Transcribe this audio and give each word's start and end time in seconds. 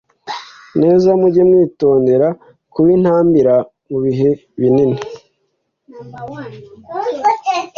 neza 0.81 1.07
mujye 1.19 1.43
mwitondera 1.49 2.27
kubintambira 2.73 3.55
mu 3.89 3.97
bihe 4.03 4.29
binini 4.59 4.99